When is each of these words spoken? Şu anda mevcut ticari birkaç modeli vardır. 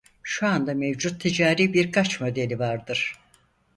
Şu 0.23 0.47
anda 0.47 0.73
mevcut 0.73 1.21
ticari 1.21 1.73
birkaç 1.73 2.21
modeli 2.21 2.59
vardır. 2.59 3.15